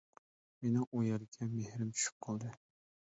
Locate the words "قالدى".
2.29-2.55